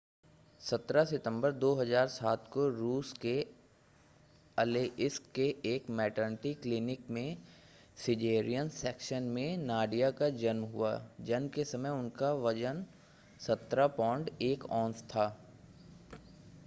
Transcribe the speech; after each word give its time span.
17 0.61 1.05
सितंबर 1.05 1.51
2007 1.53 2.47
को 2.49 2.67
रूस 2.69 3.11
के 3.13 3.33
अलेइस्क 4.57 5.23
के 5.35 5.45
एक 5.65 5.89
मैटरनिटी 5.89 6.53
क्लिनिक 6.53 7.09
में 7.09 7.37
सिज़ेरियन 7.97 8.69
सेक्शन 8.69 9.23
में 9.23 9.57
नाडिया 9.57 10.11
का 10.11 10.29
जन्म 10.37 10.63
हुआ 10.63 10.93
जन्म 11.21 11.47
के 11.47 11.65
समय 11.65 11.89
उसका 11.99 12.33
वज़न 12.33 12.83
बहुत 12.83 13.39
ज़्यादा 13.39 13.87
17 13.87 13.89
पौंड 13.97 14.29
1 14.41 14.65
औंस 14.71 15.03
था 15.03 15.27